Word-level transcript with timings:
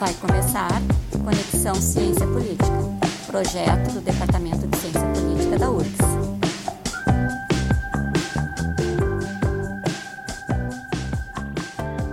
Vai 0.00 0.14
começar 0.14 0.80
Conexão 1.22 1.74
Ciência 1.74 2.26
Política, 2.26 2.64
projeto 3.26 3.92
do 3.92 4.00
Departamento 4.00 4.66
de 4.66 4.76
Ciência 4.78 5.02
Política 5.12 5.58
da 5.58 5.70
URGS. 5.70 5.98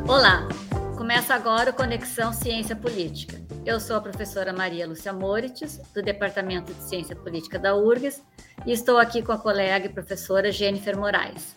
Olá, 0.05 0.45
começa 0.97 1.33
agora 1.33 1.71
o 1.71 1.73
Conexão 1.73 2.33
Ciência 2.33 2.75
Política. 2.75 3.39
Eu 3.65 3.79
sou 3.79 3.95
a 3.95 4.01
professora 4.01 4.51
Maria 4.51 4.85
Lúcia 4.85 5.13
Morites, 5.13 5.79
do 5.93 6.01
Departamento 6.01 6.73
de 6.73 6.83
Ciência 6.83 7.15
Política 7.15 7.57
da 7.57 7.73
URGS, 7.73 8.21
e 8.65 8.73
estou 8.73 8.97
aqui 8.97 9.21
com 9.21 9.31
a 9.31 9.37
colega 9.37 9.85
e 9.85 9.89
professora 9.89 10.51
Jennifer 10.51 10.97
Moraes. 10.97 11.55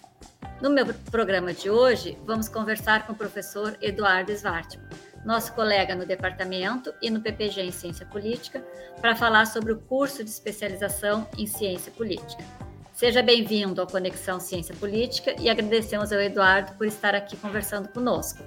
No 0.62 0.70
meu 0.70 0.86
programa 1.10 1.52
de 1.52 1.68
hoje, 1.68 2.16
vamos 2.24 2.48
conversar 2.48 3.04
com 3.04 3.14
o 3.14 3.16
professor 3.16 3.76
Eduardo 3.82 4.30
Svartman, 4.30 4.89
nosso 5.24 5.52
colega 5.52 5.94
no 5.94 6.06
departamento 6.06 6.92
e 7.00 7.10
no 7.10 7.20
PPG 7.20 7.62
em 7.62 7.72
Ciência 7.72 8.06
Política, 8.06 8.64
para 9.00 9.14
falar 9.14 9.46
sobre 9.46 9.72
o 9.72 9.78
curso 9.78 10.24
de 10.24 10.30
especialização 10.30 11.28
em 11.36 11.46
Ciência 11.46 11.92
Política. 11.92 12.42
Seja 12.92 13.22
bem-vindo 13.22 13.80
ao 13.80 13.86
Conexão 13.86 14.38
Ciência 14.38 14.74
Política 14.74 15.34
e 15.38 15.48
agradecemos 15.48 16.12
ao 16.12 16.20
Eduardo 16.20 16.72
por 16.74 16.86
estar 16.86 17.14
aqui 17.14 17.36
conversando 17.36 17.88
conosco. 17.88 18.42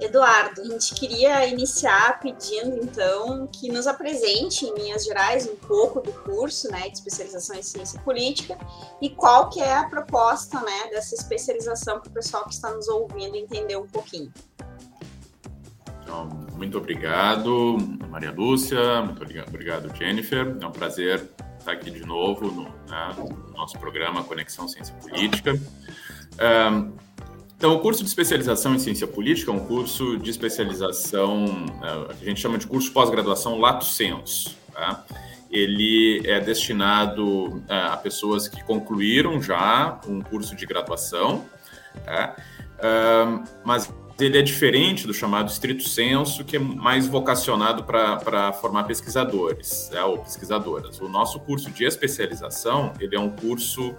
Eduardo, 0.00 0.60
a 0.60 0.64
gente 0.64 0.94
queria 0.94 1.44
iniciar 1.46 2.20
pedindo 2.20 2.76
então 2.76 3.48
que 3.48 3.70
nos 3.70 3.86
apresente 3.86 4.64
em 4.64 4.74
linhas 4.74 5.04
gerais 5.04 5.48
um 5.48 5.56
pouco 5.56 6.00
do 6.00 6.12
curso, 6.12 6.70
né, 6.70 6.88
de 6.88 6.94
especialização 6.94 7.56
em 7.56 7.62
ciência 7.62 8.00
política 8.00 8.56
e 9.02 9.10
qual 9.10 9.50
que 9.50 9.60
é 9.60 9.74
a 9.74 9.88
proposta, 9.88 10.60
né, 10.60 10.90
dessa 10.90 11.16
especialização 11.16 12.00
para 12.00 12.10
o 12.10 12.12
pessoal 12.12 12.44
que 12.44 12.54
está 12.54 12.70
nos 12.70 12.86
ouvindo 12.88 13.36
entender 13.36 13.76
um 13.76 13.88
pouquinho. 13.88 14.32
Então, 16.08 16.26
muito 16.56 16.78
obrigado, 16.78 17.76
Maria 18.08 18.32
Lúcia, 18.32 19.02
muito 19.02 19.22
obrigado, 19.22 19.94
Jennifer. 19.94 20.56
É 20.58 20.66
um 20.66 20.72
prazer 20.72 21.22
estar 21.58 21.72
aqui 21.72 21.90
de 21.90 22.00
novo 22.00 22.50
no, 22.50 22.62
né, 22.62 23.14
no 23.14 23.52
nosso 23.52 23.78
programa 23.78 24.24
Conexão 24.24 24.66
Ciência 24.66 24.94
Política. 24.94 25.60
Então, 27.58 27.74
o 27.74 27.80
curso 27.80 28.02
de 28.02 28.08
especialização 28.08 28.74
em 28.74 28.78
ciência 28.78 29.06
política 29.06 29.50
é 29.50 29.54
um 29.54 29.66
curso 29.66 30.16
de 30.16 30.30
especialização, 30.30 31.44
uh, 31.44 32.10
a 32.10 32.24
gente 32.24 32.40
chama 32.40 32.56
de 32.56 32.66
curso 32.66 32.90
pós-graduação 32.90 33.58
lato 33.58 33.84
sensu. 33.84 34.56
Tá? 34.72 35.04
Ele 35.50 36.22
é 36.24 36.40
destinado 36.40 37.48
uh, 37.48 37.64
a 37.68 37.96
pessoas 37.98 38.48
que 38.48 38.64
concluíram 38.64 39.42
já 39.42 40.00
um 40.08 40.22
curso 40.22 40.56
de 40.56 40.64
graduação, 40.64 41.44
tá? 42.06 42.34
mas 43.62 43.92
ele 44.20 44.38
é 44.38 44.42
diferente 44.42 45.06
do 45.06 45.14
chamado 45.14 45.48
estrito 45.48 45.88
senso, 45.88 46.44
que 46.44 46.56
é 46.56 46.58
mais 46.58 47.06
vocacionado 47.06 47.84
para 47.84 48.52
formar 48.54 48.84
pesquisadores 48.84 49.90
né, 49.92 50.02
ou 50.02 50.18
pesquisadoras. 50.18 51.00
O 51.00 51.08
nosso 51.08 51.38
curso 51.40 51.70
de 51.70 51.84
especialização, 51.84 52.92
ele 52.98 53.14
é 53.14 53.20
um 53.20 53.30
curso 53.30 53.94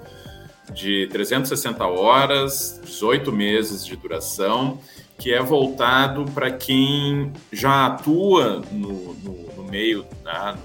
de 0.74 1.08
360 1.08 1.86
horas, 1.86 2.80
18 2.84 3.32
meses 3.32 3.86
de 3.86 3.96
duração, 3.96 4.80
que 5.18 5.34
é 5.34 5.42
voltado 5.42 6.26
para 6.26 6.52
quem 6.52 7.34
já 7.52 7.88
atua 7.88 8.62
no, 8.72 9.14
no, 9.16 9.56
no 9.56 9.64
meio, 9.64 10.06
né, 10.24 10.58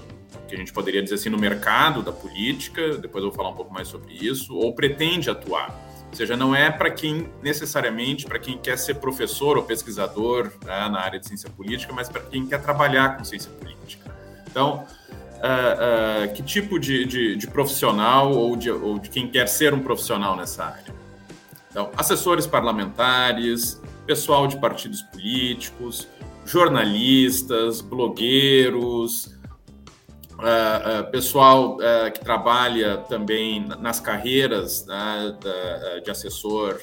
que 0.47 0.55
a 0.55 0.57
gente 0.57 0.71
poderia 0.71 1.01
dizer 1.01 1.15
assim, 1.15 1.29
no 1.29 1.37
mercado 1.37 2.01
da 2.01 2.11
política, 2.11 2.97
depois 2.97 3.23
eu 3.23 3.29
vou 3.29 3.37
falar 3.37 3.49
um 3.49 3.55
pouco 3.55 3.73
mais 3.73 3.87
sobre 3.87 4.13
isso, 4.13 4.55
ou 4.55 4.73
pretende 4.73 5.29
atuar. 5.29 5.84
Ou 6.15 6.17
seja, 6.17 6.37
não 6.37 6.55
é 6.55 6.71
para 6.71 6.89
quem 6.89 7.29
necessariamente 7.43 8.25
para 8.25 8.39
quem 8.39 8.57
quer 8.57 8.77
ser 8.77 8.95
professor 8.95 9.57
ou 9.57 9.63
pesquisador 9.63 10.49
né, 10.63 10.87
na 10.87 11.01
área 11.01 11.19
de 11.19 11.27
ciência 11.27 11.49
política, 11.49 11.91
mas 11.91 12.07
para 12.07 12.21
quem 12.21 12.47
quer 12.47 12.61
trabalhar 12.61 13.17
com 13.17 13.25
ciência 13.25 13.51
política. 13.51 14.15
Então, 14.49 14.85
uh, 14.85 16.29
uh, 16.29 16.33
que 16.33 16.41
tipo 16.41 16.79
de, 16.79 17.03
de, 17.03 17.35
de 17.35 17.47
profissional 17.47 18.31
ou 18.31 18.55
de, 18.55 18.71
ou 18.71 18.97
de 18.97 19.09
quem 19.09 19.27
quer 19.27 19.45
ser 19.49 19.73
um 19.73 19.81
profissional 19.81 20.37
nessa 20.37 20.63
área? 20.63 20.95
Então, 21.69 21.91
assessores 21.97 22.47
parlamentares, 22.47 23.81
pessoal 24.07 24.47
de 24.47 24.55
partidos 24.55 25.01
políticos, 25.01 26.07
jornalistas, 26.45 27.81
blogueiros, 27.81 29.34
Uh, 30.45 31.01
uh, 31.01 31.11
pessoal 31.11 31.77
uh, 31.77 32.11
que 32.13 32.19
trabalha 32.19 32.97
também 32.97 33.65
nas 33.79 33.99
carreiras 33.99 34.85
né, 34.85 35.35
da, 35.41 35.99
de 36.01 36.11
assessor, 36.11 36.79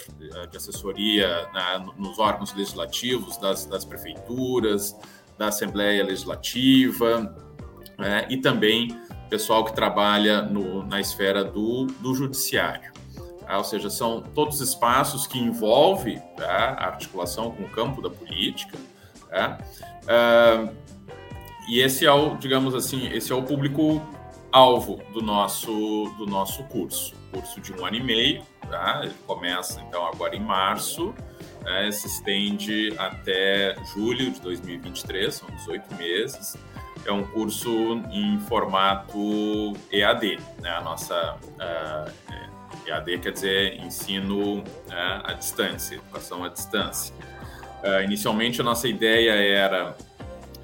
de 0.51 0.57
assessoria 0.57 1.47
né, 1.55 1.87
nos 1.97 2.19
órgãos 2.19 2.53
legislativos 2.55 3.37
das, 3.37 3.65
das, 3.65 3.85
prefeituras, 3.85 4.97
da 5.39 5.47
Assembleia 5.47 6.03
Legislativa, 6.03 7.33
né, 7.97 8.27
e 8.29 8.37
também 8.37 9.01
pessoal 9.31 9.65
que 9.65 9.73
trabalha 9.73 10.43
no, 10.43 10.85
na 10.85 11.01
esfera 11.01 11.45
do, 11.45 11.87
do 12.01 12.17
judiciário. 12.17 12.93
Tá? 13.47 13.59
Ou 13.59 13.65
seja, 13.65 13.89
são 13.89 14.23
todos 14.23 14.61
espaços 14.61 15.25
que 15.25 15.39
envolvem 15.39 16.19
tá, 16.37 16.77
a 16.81 16.87
articulação 16.87 17.53
com 17.53 17.63
o 17.63 17.69
campo 17.69 18.03
da 18.03 18.11
política. 18.11 18.77
Tá? 19.31 19.59
E 21.73 21.81
esse 21.81 22.05
é 22.05 22.13
o, 22.13 22.37
digamos 22.37 22.75
assim, 22.75 23.09
esse 23.15 23.33
é 23.33 23.35
o 23.35 23.43
público 23.43 24.07
alvo 24.53 25.01
do 25.11 25.23
nosso 25.23 26.13
do 26.19 26.27
nosso 26.27 26.65
curso, 26.65 27.15
curso 27.33 27.63
de 27.63 27.73
um 27.73 27.87
ano 27.87 27.97
e 27.97 28.03
meio, 28.03 28.43
tá? 28.69 29.01
Ele 29.03 29.15
começa 29.27 29.81
então 29.81 30.07
agora 30.07 30.37
em 30.37 30.41
março, 30.41 31.15
né? 31.65 31.91
se 31.91 32.09
estende 32.09 32.93
até 32.99 33.75
julho 33.95 34.31
de 34.33 34.39
2023, 34.43 35.33
são 35.33 35.49
18 35.49 35.95
meses. 35.95 36.59
É 37.07 37.11
um 37.11 37.25
curso 37.25 38.03
em 38.11 38.39
formato 38.41 39.73
EAD, 39.91 40.41
né? 40.61 40.69
A 40.73 40.83
nossa 40.83 41.39
uh, 41.43 42.13
EAD 42.87 43.17
quer 43.17 43.33
dizer 43.33 43.83
ensino 43.83 44.59
uh, 44.59 44.65
à 45.25 45.33
distância, 45.33 45.95
educação 45.95 46.45
à 46.45 46.49
distância. 46.51 47.15
Uh, 47.83 48.05
inicialmente 48.05 48.61
a 48.61 48.65
nossa 48.65 48.87
ideia 48.87 49.33
era 49.33 49.97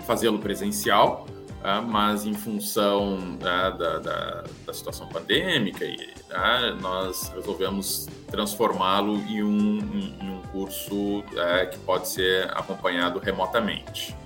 fazê-lo 0.08 0.38
presencial, 0.38 1.26
tá? 1.62 1.82
mas 1.82 2.24
em 2.24 2.32
função 2.32 3.36
tá, 3.38 3.68
da, 3.68 3.98
da, 3.98 4.44
da, 4.64 4.72
situação 4.72 5.06
pandêmica, 5.06 5.84
tá? 6.26 6.74
nós 6.80 7.30
resolvemos 7.34 8.08
transformá-lo 8.30 9.18
em 9.28 9.42
um, 9.42 9.78
em 10.18 10.30
um 10.30 10.40
curso 10.50 11.22
que 11.70 11.78
pode 11.80 12.08
ser 12.08 12.50
acompanhado 12.56 13.18
remotamente. 13.18 14.16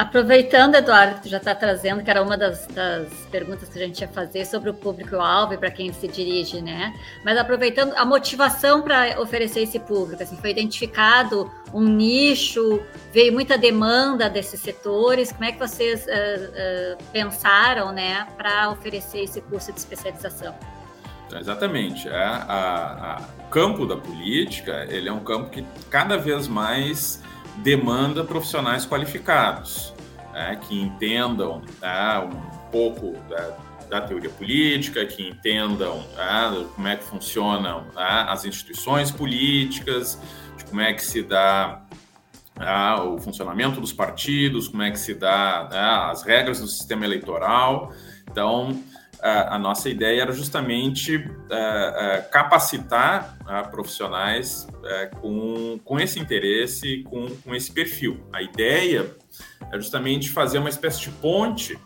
Aproveitando, 0.00 0.76
Eduardo, 0.76 1.16
que 1.16 1.24
tu 1.24 1.28
já 1.28 1.36
está 1.36 1.54
trazendo, 1.54 2.02
que 2.02 2.10
era 2.10 2.22
uma 2.22 2.34
das, 2.34 2.66
das, 2.68 3.06
perguntas 3.30 3.68
que 3.68 3.78
a 3.78 3.86
gente 3.86 4.00
ia 4.00 4.08
fazer 4.08 4.46
sobre 4.46 4.70
o 4.70 4.74
público-alvo 4.74 5.52
e 5.52 5.58
para 5.58 5.70
quem 5.70 5.92
se 5.92 6.08
dirige, 6.08 6.62
né? 6.62 6.98
Mas 7.22 7.36
aproveitando 7.36 7.92
a 7.94 8.02
motivação 8.06 8.80
para 8.80 9.20
oferecer 9.20 9.60
esse 9.60 9.78
público, 9.78 10.22
assim, 10.22 10.38
foi 10.38 10.52
identificado 10.52 11.52
um 11.74 11.82
nicho, 11.82 12.80
veio 13.12 13.30
muita 13.30 13.58
demanda 13.58 14.30
desses 14.30 14.60
setores. 14.60 15.32
Como 15.32 15.44
é 15.44 15.52
que 15.52 15.58
vocês 15.58 16.06
uh, 16.06 16.08
uh, 16.08 17.04
pensaram, 17.12 17.92
né, 17.92 18.26
para 18.38 18.70
oferecer 18.70 19.24
esse 19.24 19.42
curso 19.42 19.70
de 19.70 19.80
especialização? 19.80 20.54
Exatamente. 21.30 22.08
É, 22.08 22.26
o 23.38 23.50
campo 23.50 23.84
da 23.84 23.98
política, 23.98 24.86
ele 24.88 25.10
é 25.10 25.12
um 25.12 25.20
campo 25.20 25.50
que 25.50 25.62
cada 25.90 26.16
vez 26.16 26.48
mais 26.48 27.22
demanda 27.58 28.24
profissionais 28.24 28.86
qualificados, 28.86 29.94
né, 30.32 30.58
que 30.66 30.80
entendam 30.80 31.62
né, 31.80 32.18
um 32.18 32.70
pouco 32.70 33.16
da, 33.28 33.56
da, 33.88 34.00
teoria 34.00 34.30
política, 34.30 35.04
que 35.04 35.28
entendam 35.28 35.98
né, 36.16 36.66
como 36.74 36.88
é 36.88 36.96
que 36.96 37.04
funcionam 37.04 37.82
né, 37.94 38.26
as 38.28 38.44
instituições 38.44 39.10
políticas, 39.10 40.20
de 40.56 40.64
como 40.64 40.80
é 40.80 40.92
que 40.92 41.02
se 41.02 41.22
dá 41.22 41.82
o 43.04 43.18
funcionamento 43.18 43.80
dos 43.80 43.92
partidos, 43.92 44.68
como 44.68 44.82
é 44.82 44.90
que 44.90 44.98
se 44.98 45.14
dá 45.14 46.10
as 46.10 46.22
regras 46.22 46.60
do 46.60 46.66
sistema 46.66 47.04
eleitoral. 47.06 47.92
Então, 48.30 48.82
a, 49.22 49.58
nossa 49.58 49.88
ideia 49.88 50.22
era 50.22 50.32
justamente 50.32 51.16
uh, 51.16 51.20
uh, 51.20 52.30
capacitar 52.30 53.36
uh, 53.42 53.70
profissionais 53.70 54.66
com, 55.20 55.78
com 55.84 56.00
esse 56.00 56.18
interesse, 56.18 57.02
com, 57.04 57.28
com 57.28 57.54
esse 57.54 57.70
perfil. 57.70 58.18
A 58.32 58.42
ideia 58.42 59.14
é 59.70 59.76
justamente 59.76 60.30
fazer 60.30 60.58
uma 60.58 60.68
espécie 60.68 61.00
de 61.00 61.10
ponte 61.10 61.78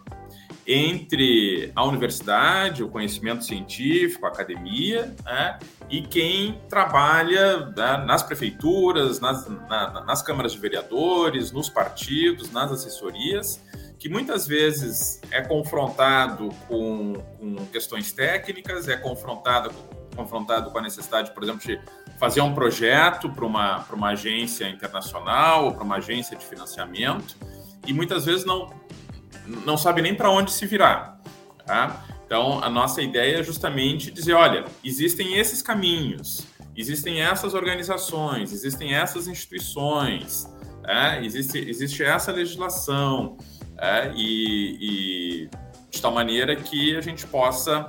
entre 0.67 1.71
a 1.75 1.85
universidade, 1.85 2.83
o 2.83 2.89
conhecimento 2.89 3.45
científico, 3.45 4.25
a 4.25 4.29
academia, 4.29 5.15
né, 5.25 5.59
e 5.91 6.01
quem 6.03 6.59
trabalha 6.69 7.67
né, 7.67 8.05
nas 8.07 8.23
prefeituras, 8.23 9.21
nas, 9.21 9.47
na, 9.47 10.05
nas 10.05 10.23
câmaras 10.23 10.53
de 10.53 10.59
vereadores, 10.59 11.53
nos 11.53 11.69
partidos, 11.69 12.51
nas 12.51 12.73
assessorias, 12.73 13.61
que 14.05 14.09
muitas 14.11 14.47
vezes 14.47 15.19
é 15.31 15.41
confrontado 15.41 16.51
com, 16.69 17.15
com 17.39 17.57
questões 17.73 18.13
técnicas, 18.13 18.87
é 18.87 18.99
confrontado, 18.99 19.71
confrontado 20.15 20.71
com 20.71 20.77
a 20.77 20.83
necessidade, 20.83 21.31
por 21.31 21.43
exemplo, 21.43 21.63
de 21.63 21.81
fazer 22.19 22.43
um 22.43 22.53
projeto 22.53 23.31
para 23.31 23.47
uma, 23.47 23.79
uma 23.91 24.09
agência 24.11 24.69
internacional 24.69 25.65
ou 25.65 25.73
para 25.73 25.85
uma 25.85 25.97
agência 25.97 26.37
de 26.37 26.45
financiamento 26.45 27.35
e 27.87 27.95
muitas 27.95 28.27
vezes 28.27 28.45
não, 28.45 28.75
não 29.65 29.79
sabe 29.79 30.03
nem 30.03 30.15
para 30.15 30.29
onde 30.29 30.53
se 30.53 30.67
virar. 30.67 31.19
Tá? 31.65 32.05
Então, 32.27 32.63
a 32.63 32.69
nossa 32.69 33.01
ideia 33.01 33.39
é 33.39 33.43
justamente 33.43 34.11
dizer: 34.11 34.35
olha, 34.35 34.67
existem 34.85 35.39
esses 35.39 35.63
caminhos, 35.63 36.47
existem 36.77 37.23
essas 37.23 37.55
organizações, 37.55 38.53
existem 38.53 38.95
essas 38.95 39.27
instituições, 39.29 40.47
é, 40.87 41.25
existe, 41.25 41.57
existe 41.59 42.05
essa 42.05 42.31
legislação, 42.31 43.39
é, 43.85 44.13
e, 44.17 44.79
e 44.81 45.51
de 45.91 46.01
tal 46.01 46.11
maneira 46.11 46.57
que 46.57 46.97
a 46.97 47.03
gente 47.03 47.27
possa 47.27 47.85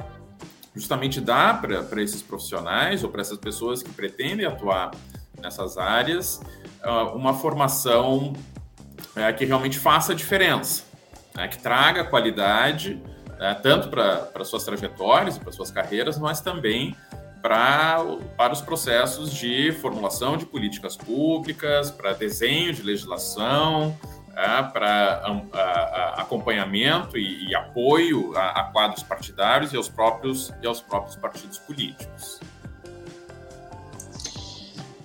justamente 0.75 1.21
dar 1.21 1.61
para 1.61 2.01
esses 2.01 2.21
profissionais 2.21 3.01
ou 3.03 3.09
para 3.09 3.21
essas 3.21 3.37
pessoas 3.37 3.81
que 3.81 3.89
pretendem 3.91 4.45
atuar 4.45 4.91
nessas 5.41 5.77
áreas 5.77 6.41
uh, 6.83 7.15
uma 7.15 7.33
formação 7.33 8.33
uh, 9.15 9.37
que 9.37 9.45
realmente 9.45 9.79
faça 9.79 10.11
a 10.11 10.15
diferença, 10.15 10.83
né, 11.33 11.47
que 11.47 11.57
traga 11.59 12.03
qualidade 12.03 13.01
uh, 13.29 13.61
tanto 13.63 13.87
para 13.87 14.43
suas 14.43 14.65
trajetórias 14.65 15.37
para 15.37 15.51
suas 15.53 15.71
carreiras, 15.71 16.19
mas 16.19 16.41
também 16.41 16.93
pra, 17.41 18.03
para 18.35 18.51
os 18.51 18.59
processos 18.59 19.31
de 19.33 19.71
formulação 19.71 20.35
de 20.35 20.45
políticas 20.45 20.97
públicas, 20.97 21.89
para 21.89 22.11
desenho 22.11 22.73
de 22.73 22.81
legislação, 22.81 23.97
é, 24.35 24.63
para 24.63 25.23
acompanhamento 26.17 27.17
e, 27.17 27.49
e 27.49 27.55
apoio 27.55 28.35
a, 28.35 28.59
a, 28.59 28.63
quadros 28.65 29.03
partidários 29.03 29.71
e 29.73 29.77
aos 29.77 29.87
próprios 29.87 30.53
e 30.61 30.67
aos 30.67 30.81
próprios 30.81 31.15
partidos 31.15 31.57
políticos. 31.59 32.39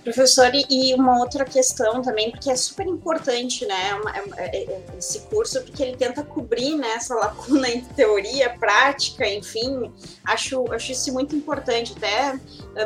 Professor, 0.03 0.51
e 0.53 0.93
uma 0.95 1.19
outra 1.19 1.45
questão 1.45 2.01
também, 2.01 2.31
porque 2.31 2.49
é 2.49 2.55
super 2.55 2.87
importante, 2.87 3.65
né, 3.65 3.91
é 4.35 4.45
é, 4.45 4.63
é, 4.63 4.83
esse 4.97 5.19
curso, 5.21 5.61
porque 5.61 5.83
ele 5.83 5.95
tenta 5.95 6.23
cobrir 6.23 6.75
né, 6.75 6.93
essa 6.93 7.13
lacuna 7.13 7.69
entre 7.69 7.93
teoria, 7.93 8.49
prática, 8.49 9.27
enfim, 9.27 9.91
acho, 10.25 10.65
acho 10.73 10.91
isso 10.91 11.13
muito 11.13 11.35
importante, 11.35 11.93
até 11.95 12.39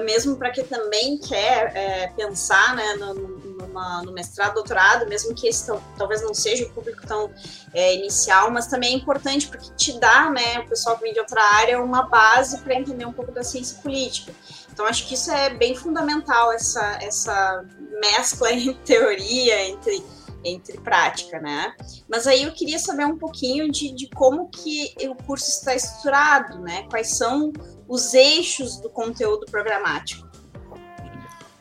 mesmo 0.04 0.36
para 0.36 0.50
quem 0.50 0.66
também 0.66 1.18
quer 1.18 1.72
é, 1.76 2.08
pensar 2.08 2.76
né, 2.76 2.96
no, 2.96 3.14
numa, 3.14 4.02
no 4.04 4.12
mestrado, 4.12 4.56
doutorado, 4.56 5.08
mesmo 5.08 5.34
que 5.36 5.48
esse 5.48 5.72
talvez 5.98 6.22
não 6.22 6.34
seja 6.34 6.66
o 6.66 6.70
público 6.70 7.06
tão 7.06 7.32
é, 7.74 7.96
inicial, 7.96 8.50
mas 8.52 8.68
também 8.68 8.94
é 8.94 8.98
importante 8.98 9.48
porque 9.48 9.70
te 9.76 10.00
dá, 10.00 10.30
né, 10.30 10.60
o 10.60 10.68
pessoal 10.68 10.98
que 10.98 11.04
vem 11.04 11.14
de 11.14 11.20
outra 11.20 11.42
área, 11.42 11.82
uma 11.82 12.04
base 12.04 12.60
para 12.60 12.76
entender 12.76 13.06
um 13.06 13.14
pouco 13.14 13.32
da 13.32 13.44
ciência 13.44 13.78
política. 13.82 14.34
Então, 14.76 14.86
acho 14.86 15.08
que 15.08 15.14
isso 15.14 15.32
é 15.32 15.52
bem 15.52 15.74
fundamental, 15.74 16.52
essa, 16.52 17.00
essa 17.02 17.66
mescla 18.02 18.52
entre 18.54 18.74
teoria, 18.84 19.70
entre, 19.70 20.04
entre 20.44 20.78
prática, 20.82 21.40
né? 21.40 21.74
Mas 22.10 22.28
aí 22.28 22.44
eu 22.44 22.52
queria 22.52 22.78
saber 22.78 23.06
um 23.06 23.18
pouquinho 23.18 23.72
de, 23.72 23.94
de 23.94 24.10
como 24.10 24.50
que 24.50 24.94
o 25.08 25.16
curso 25.16 25.50
está 25.50 25.74
estruturado, 25.74 26.60
né? 26.60 26.86
Quais 26.90 27.16
são 27.16 27.54
os 27.88 28.14
eixos 28.14 28.82
do 28.82 28.90
conteúdo 28.90 29.46
programático. 29.46 30.28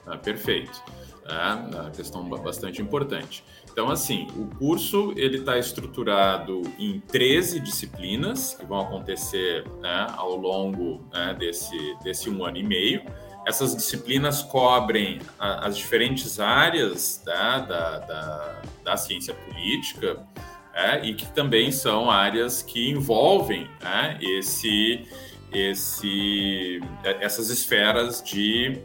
Ah, 0.04 0.18
perfeito. 0.18 0.82
É 1.24 1.54
uma 1.54 1.90
questão 1.92 2.28
bastante 2.28 2.82
importante. 2.82 3.44
Então, 3.74 3.90
assim, 3.90 4.28
o 4.36 4.46
curso 4.56 5.12
ele 5.16 5.38
está 5.38 5.58
estruturado 5.58 6.62
em 6.78 7.00
13 7.00 7.58
disciplinas 7.58 8.54
que 8.54 8.64
vão 8.64 8.82
acontecer 8.82 9.64
né, 9.80 10.06
ao 10.16 10.36
longo 10.36 11.04
né, 11.12 11.34
desse, 11.36 11.96
desse 12.04 12.30
um 12.30 12.44
ano 12.44 12.56
e 12.56 12.62
meio. 12.62 13.02
Essas 13.44 13.74
disciplinas 13.74 14.44
cobrem 14.44 15.20
a, 15.40 15.66
as 15.66 15.76
diferentes 15.76 16.38
áreas 16.38 17.20
da, 17.26 17.58
da, 17.58 17.98
da, 17.98 18.62
da 18.84 18.96
ciência 18.96 19.34
política 19.34 20.24
é, 20.72 21.04
e 21.04 21.12
que 21.12 21.26
também 21.32 21.72
são 21.72 22.08
áreas 22.08 22.62
que 22.62 22.88
envolvem 22.88 23.68
né, 23.82 24.16
esse, 24.22 25.04
esse, 25.52 26.80
essas 27.02 27.50
esferas 27.50 28.22
de, 28.22 28.78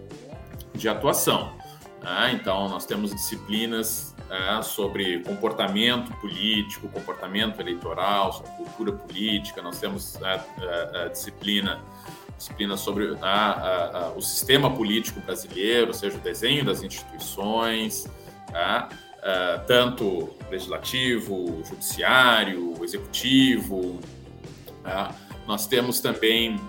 de 0.73 0.89
atuação. 0.89 1.53
É, 2.03 2.31
então, 2.31 2.67
nós 2.69 2.87
temos 2.87 3.13
disciplinas 3.13 4.15
é, 4.29 4.61
sobre 4.61 5.19
comportamento 5.23 6.13
político, 6.17 6.87
comportamento 6.89 7.59
eleitoral, 7.59 8.31
sobre 8.33 8.51
cultura 8.51 8.91
política. 8.91 9.61
Nós 9.61 9.79
temos 9.79 10.21
a, 10.21 10.33
é, 10.33 10.43
é, 10.59 11.05
é, 11.05 11.09
disciplina 11.09 11.81
disciplina 12.37 12.77
sobre 12.77 13.17
a, 13.21 14.13
o 14.15 14.21
sistema 14.21 14.71
político 14.71 15.19
brasileiro, 15.19 15.87
ou 15.87 15.93
seja, 15.93 16.15
o 16.15 16.21
desenho 16.21 16.63
das 16.63 16.81
instituições, 16.81 18.07
tanto 19.67 20.33
legislativo, 20.49 21.61
judiciário, 21.65 22.81
executivo. 22.81 23.99
Nós 25.49 25.65
temos 25.65 25.99
também 25.99 26.57
uh, 26.57 26.59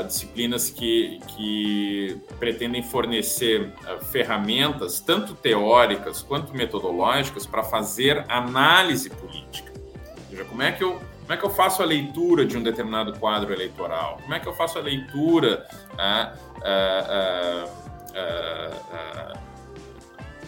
uh, 0.00 0.04
disciplinas 0.06 0.70
que, 0.70 1.20
que 1.36 2.18
pretendem 2.38 2.82
fornecer 2.82 3.74
uh, 3.84 4.02
ferramentas, 4.06 5.00
tanto 5.00 5.34
teóricas 5.34 6.22
quanto 6.22 6.54
metodológicas, 6.54 7.44
para 7.44 7.62
fazer 7.62 8.24
análise 8.26 9.10
política. 9.10 9.70
Ou 10.16 10.30
seja, 10.30 10.44
como 10.46 10.62
é 10.62 10.72
que 10.72 10.82
eu 10.82 10.92
como 10.92 11.32
é 11.34 11.36
que 11.36 11.44
eu 11.44 11.50
faço 11.50 11.82
a 11.82 11.84
leitura 11.84 12.46
de 12.46 12.56
um 12.56 12.62
determinado 12.62 13.12
quadro 13.20 13.52
eleitoral? 13.52 14.18
Como 14.22 14.34
é 14.34 14.40
que 14.40 14.48
eu 14.48 14.54
faço 14.54 14.78
a 14.78 14.80
leitura 14.80 15.64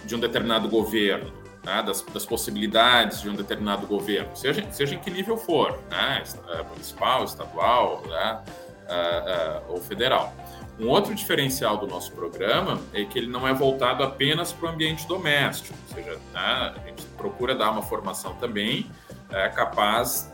de 0.04 0.14
um 0.16 0.18
determinado 0.18 0.68
governo? 0.68 1.41
Né, 1.64 1.82
das, 1.82 2.02
das, 2.02 2.26
possibilidades 2.26 3.20
de 3.20 3.30
um 3.30 3.34
determinado 3.34 3.86
governo, 3.86 4.34
seja, 4.36 4.66
seja 4.72 4.94
em 4.94 4.98
que 4.98 5.10
nível 5.10 5.36
for, 5.36 5.78
né, 5.90 6.22
é, 6.48 6.62
municipal, 6.64 7.24
estadual 7.24 8.02
né, 8.06 8.40
uh, 8.88 9.68
uh, 9.68 9.72
ou 9.72 9.80
federal. 9.80 10.34
Um 10.80 10.88
outro 10.88 11.14
diferencial 11.14 11.76
do 11.76 11.86
nosso 11.86 12.12
programa 12.12 12.80
é 12.92 13.04
que 13.04 13.18
ele 13.18 13.28
não 13.28 13.46
é 13.46 13.54
voltado 13.54 14.02
apenas 14.02 14.52
para 14.52 14.70
o 14.70 14.72
ambiente 14.72 15.06
doméstico, 15.06 15.76
ou 15.88 15.94
seja, 15.94 16.18
né, 16.32 16.74
a 16.76 16.88
gente 16.88 17.04
procura 17.16 17.54
dar 17.54 17.70
uma 17.70 17.82
formação 17.82 18.34
também 18.36 18.90
é, 19.30 19.48
capaz 19.48 20.32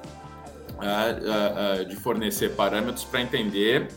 uh, 0.75 1.85
de 1.85 1.97
fornecer 1.97 2.55
parâmetros 2.55 3.05
para 3.05 3.21
entender 3.21 3.89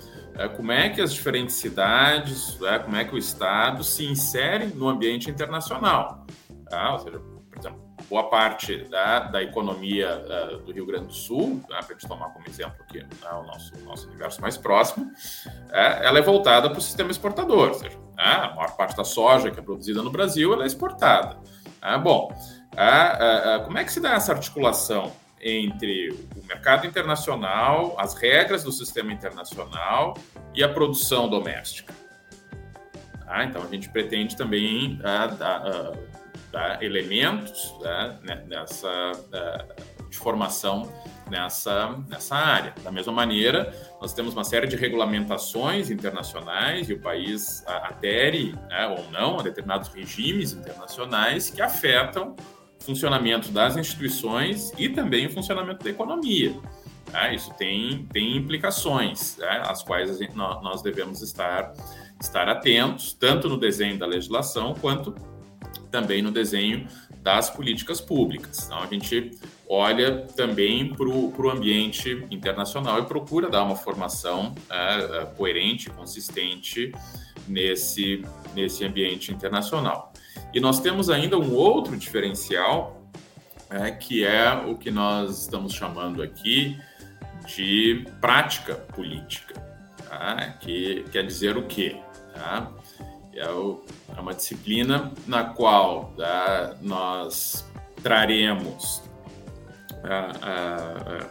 como 0.55 0.71
é 0.71 0.89
que 0.89 1.01
as 1.01 1.13
diferentes 1.13 1.55
cidades, 1.55 2.57
como 2.85 2.95
é 2.95 3.03
que 3.03 3.13
o 3.13 3.17
Estado 3.17 3.83
se 3.83 4.05
insere 4.05 4.67
no 4.67 4.87
ambiente 4.87 5.29
internacional. 5.29 6.25
Tá? 6.71 6.93
Ou 6.93 6.99
seja, 6.99 7.19
por 7.19 7.59
exemplo, 7.59 7.81
boa 8.09 8.29
parte 8.29 8.85
da, 8.85 9.19
da 9.19 9.43
economia 9.43 10.23
uh, 10.23 10.57
do 10.59 10.71
Rio 10.71 10.85
Grande 10.85 11.07
do 11.07 11.13
Sul, 11.13 11.61
tá? 11.67 11.79
para 11.79 11.87
a 11.87 11.91
gente 11.91 12.07
tomar 12.07 12.29
como 12.29 12.47
exemplo 12.47 12.77
aqui 12.79 13.05
tá? 13.19 13.37
o 13.37 13.43
nosso, 13.43 13.77
nosso 13.83 14.07
universo 14.07 14.41
mais 14.41 14.55
próximo, 14.57 15.11
é, 15.69 16.07
ela 16.07 16.17
é 16.17 16.21
voltada 16.21 16.69
para 16.69 16.79
o 16.79 16.81
sistema 16.81 17.11
exportador, 17.11 17.67
ou 17.67 17.73
seja, 17.73 17.97
tá? 18.15 18.45
a 18.45 18.55
maior 18.55 18.77
parte 18.77 18.95
da 18.95 19.03
soja 19.03 19.51
que 19.51 19.59
é 19.59 19.61
produzida 19.61 20.01
no 20.01 20.09
Brasil 20.09 20.53
ela 20.53 20.63
é 20.63 20.67
exportada. 20.67 21.37
Tá? 21.81 21.97
bom, 21.97 22.33
como 23.65 23.77
é 23.77 23.83
que 23.83 23.91
se 23.91 23.99
dá 23.99 24.13
essa 24.13 24.31
articulação 24.31 25.11
entre 25.41 26.11
o 26.37 26.47
mercado 26.47 26.87
internacional, 26.87 27.95
as 27.99 28.13
regras 28.13 28.63
do 28.63 28.71
sistema 28.71 29.11
internacional 29.11 30.13
e 30.55 30.63
a 30.63 30.69
produção 30.69 31.27
doméstica? 31.27 31.93
Tá? 33.25 33.43
Então, 33.43 33.61
a 33.61 33.67
gente 33.67 33.89
pretende 33.89 34.37
também 34.37 35.01
uh, 35.01 35.93
uh, 35.93 36.10
tá? 36.51 36.77
elementos 36.81 37.73
tá? 37.81 38.19
nessa 38.47 39.11
uh, 39.13 40.09
de 40.09 40.17
formação 40.17 40.91
nessa, 41.31 41.97
nessa 42.09 42.35
área. 42.35 42.73
Da 42.83 42.91
mesma 42.91 43.13
maneira, 43.13 43.73
nós 43.99 44.13
temos 44.13 44.33
uma 44.33 44.43
série 44.43 44.67
de 44.67 44.75
regulamentações 44.75 45.89
internacionais 45.89 46.89
e 46.89 46.93
o 46.93 46.99
país 46.99 47.63
adere 47.65 48.53
né, 48.69 48.87
ou 48.87 49.09
não 49.09 49.39
a 49.39 49.41
determinados 49.41 49.87
regimes 49.87 50.51
internacionais 50.51 51.49
que 51.49 51.61
afetam 51.61 52.35
o 52.79 52.83
funcionamento 52.83 53.49
das 53.51 53.77
instituições 53.77 54.73
e 54.77 54.89
também 54.89 55.27
o 55.27 55.29
funcionamento 55.29 55.83
da 55.83 55.89
economia. 55.89 56.53
Tá? 57.09 57.33
Isso 57.33 57.53
tem, 57.53 58.05
tem 58.11 58.35
implicações, 58.35 59.37
né, 59.37 59.63
às 59.65 59.81
quais 59.81 60.17
gente, 60.17 60.35
nós 60.35 60.81
devemos 60.81 61.21
estar, 61.21 61.73
estar 62.19 62.49
atentos, 62.49 63.13
tanto 63.13 63.47
no 63.47 63.57
desenho 63.57 63.97
da 63.97 64.05
legislação 64.05 64.73
quanto 64.73 65.15
também 65.91 66.21
no 66.21 66.31
desenho 66.31 66.87
das 67.21 67.49
políticas 67.49 68.01
públicas. 68.01 68.65
Então, 68.65 68.79
a 68.79 68.87
gente 68.87 69.37
olha 69.69 70.25
também 70.35 70.93
para 70.93 71.07
o 71.07 71.49
ambiente 71.49 72.25
internacional 72.31 72.99
e 72.99 73.05
procura 73.05 73.49
dar 73.49 73.63
uma 73.63 73.75
formação 73.75 74.55
é, 74.69 75.19
é, 75.21 75.25
coerente, 75.37 75.89
consistente 75.89 76.91
nesse, 77.47 78.25
nesse 78.55 78.83
ambiente 78.83 79.31
internacional. 79.31 80.11
E 80.53 80.59
nós 80.59 80.79
temos 80.79 81.09
ainda 81.09 81.37
um 81.37 81.53
outro 81.53 81.95
diferencial, 81.95 83.09
é, 83.69 83.91
que 83.91 84.25
é 84.25 84.51
o 84.53 84.75
que 84.75 84.91
nós 84.91 85.41
estamos 85.41 85.73
chamando 85.73 86.21
aqui 86.21 86.77
de 87.45 88.05
prática 88.19 88.75
política, 88.75 89.53
tá? 90.09 90.57
que 90.59 91.05
quer 91.11 91.25
dizer 91.25 91.55
o 91.57 91.63
quê? 91.63 91.97
Tá? 92.33 92.71
É, 93.33 93.41
é 93.41 94.19
uma 94.19 94.33
disciplina 94.33 95.11
na 95.27 95.43
qual 95.43 96.13
tá, 96.17 96.75
nós 96.81 97.65
traremos 98.01 99.01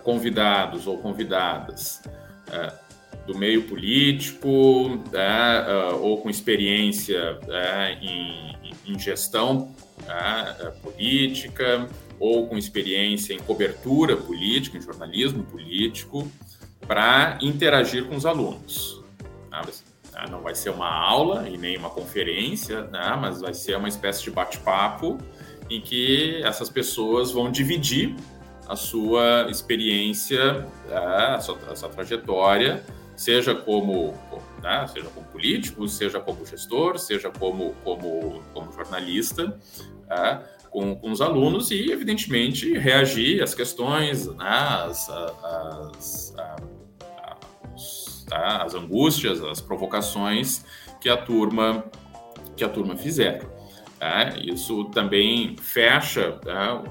convidados 0.05 0.87
ou 0.87 0.99
convidadas 0.99 2.03
do 3.27 3.37
meio 3.37 3.63
político 3.63 5.01
né, 5.13 5.67
ou 6.01 6.23
com 6.23 6.31
experiência 6.31 7.39
né, 7.47 7.99
em, 8.01 8.57
em, 8.87 8.99
gestão 8.99 9.75
política 10.83 11.89
ou 12.19 12.47
com 12.47 12.57
experiência 12.57 13.33
em 13.33 13.39
cobertura 13.39 14.17
política, 14.17 14.77
em 14.77 14.81
jornalismo 14.81 15.43
político, 15.45 16.31
para 16.87 17.39
interagir 17.41 18.05
com 18.07 18.17
os 18.17 18.27
alunos. 18.27 19.03
Tá? 19.51 19.63
Não 20.29 20.41
vai 20.43 20.55
ser 20.55 20.71
uma 20.71 20.89
aula 20.89 21.49
e 21.49 21.57
nem 21.57 21.77
uma 21.77 21.91
conferência, 21.91 22.83
né? 22.85 23.17
mas 23.21 23.41
vai 23.41 23.55
ser 23.55 23.77
uma 23.77 23.89
espécie 23.89 24.25
de 24.25 24.31
bate-papo 24.31 25.19
em 25.69 25.81
que 25.81 26.43
essas 26.43 26.69
pessoas 26.69 27.31
vão 27.31 27.51
dividir 27.51 28.17
a 28.69 28.77
sua 28.77 29.49
experiência, 29.51 30.67
né? 30.89 31.35
a, 31.35 31.41
sua, 31.41 31.59
a 31.71 31.77
sua 31.77 31.89
trajetória, 31.89 32.85
seja 33.17 33.55
como, 33.55 34.15
né? 34.63 34.87
seja 34.87 35.09
como 35.09 35.27
político, 35.27 35.87
seja 35.89 36.21
como 36.21 36.45
gestor, 36.45 36.99
seja 36.99 37.31
como, 37.31 37.75
como, 37.85 38.43
como 38.53 38.73
jornalista, 38.73 39.59
né? 40.09 40.43
com, 40.71 40.95
com 40.95 41.11
os 41.11 41.21
alunos 41.21 41.71
e, 41.71 41.91
evidentemente, 41.91 42.73
reagir 42.79 43.43
às 43.43 43.55
questões, 43.55 44.27
né? 44.27 44.47
às, 44.47 45.09
às, 45.09 46.35
às, 48.31 48.67
às 48.67 48.75
angústias, 48.75 49.43
às 49.43 49.61
provocações 49.61 50.65
que 51.01 51.09
a 51.09 51.17
turma 51.17 51.85
que 52.57 52.65
a 52.65 52.69
turma 52.69 52.97
fizer. 52.97 53.43
Tá? 53.99 54.35
Isso 54.39 54.85
também 54.87 55.57
fecha 55.59 56.33
tá? 56.33 56.83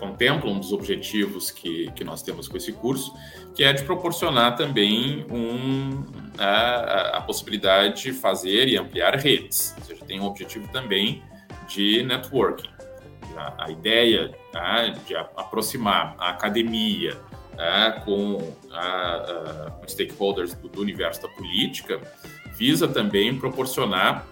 contempla 0.00 0.50
um 0.50 0.58
dos 0.58 0.72
objetivos 0.72 1.50
que, 1.50 1.90
que 1.92 2.02
nós 2.02 2.22
temos 2.22 2.48
com 2.48 2.56
esse 2.56 2.72
curso, 2.72 3.12
que 3.54 3.62
é 3.62 3.72
de 3.72 3.84
proporcionar 3.84 4.56
também 4.56 5.26
um, 5.30 6.04
a, 6.38 7.18
a 7.18 7.20
possibilidade 7.20 8.02
de 8.02 8.12
fazer 8.12 8.68
e 8.68 8.78
ampliar 8.78 9.14
redes. 9.16 9.74
Ou 9.78 9.84
seja, 9.84 10.04
tem 10.04 10.18
um 10.18 10.24
objetivo 10.24 10.66
também 10.68 11.22
de 11.68 12.02
networking. 12.02 12.70
A, 13.36 13.66
a 13.66 13.70
ideia 13.70 14.34
tá, 14.50 14.88
de 14.88 15.14
aproximar 15.14 16.14
a 16.18 16.30
academia 16.30 17.16
tá, 17.60 18.00
com, 18.06 18.54
a, 18.72 19.70
com 19.78 19.86
stakeholders 19.86 20.54
do, 20.54 20.68
do, 20.70 20.80
universo 20.80 21.20
da 21.20 21.28
política 21.28 22.00
visa 22.56 22.88
também 22.88 23.36
proporcionar 23.36 24.26